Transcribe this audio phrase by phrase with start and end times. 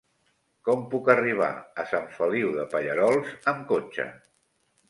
[0.69, 1.51] Com puc arribar
[1.83, 4.09] a Sant Feliu de Pallerols amb cotxe?